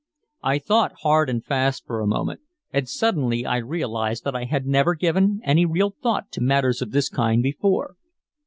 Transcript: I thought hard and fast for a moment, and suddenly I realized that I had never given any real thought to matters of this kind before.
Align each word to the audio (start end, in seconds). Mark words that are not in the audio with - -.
I 0.41 0.57
thought 0.57 0.93
hard 1.03 1.29
and 1.29 1.45
fast 1.45 1.85
for 1.85 2.01
a 2.01 2.07
moment, 2.07 2.41
and 2.73 2.89
suddenly 2.89 3.45
I 3.45 3.57
realized 3.57 4.23
that 4.23 4.35
I 4.35 4.45
had 4.45 4.65
never 4.65 4.95
given 4.95 5.39
any 5.43 5.63
real 5.63 5.91
thought 6.01 6.31
to 6.31 6.41
matters 6.41 6.81
of 6.81 6.89
this 6.89 7.07
kind 7.07 7.43
before. 7.43 7.97